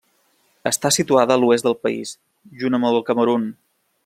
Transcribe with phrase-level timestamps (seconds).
[0.71, 2.15] Està situada a l'oest del país,
[2.63, 3.51] junt amb el Camerun.